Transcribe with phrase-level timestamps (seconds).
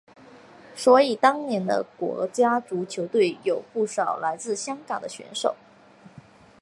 [0.75, 5.55] 所以当年的国家足球队有不少来自香港的选手。